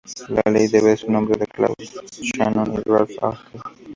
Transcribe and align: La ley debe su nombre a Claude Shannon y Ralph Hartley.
La 0.29 0.49
ley 0.51 0.67
debe 0.67 0.97
su 0.97 1.11
nombre 1.11 1.37
a 1.39 1.45
Claude 1.45 1.75
Shannon 2.23 2.73
y 2.73 2.89
Ralph 2.89 3.13
Hartley. 3.23 3.61